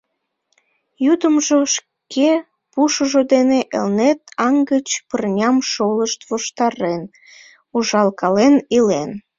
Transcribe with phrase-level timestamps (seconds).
[1.05, 2.29] Йӱдымжӧ, шке
[2.71, 7.01] пушыжо дене Элнет аҥ гыч пырням шолышт воштарен,
[7.75, 9.11] ужалкален илен.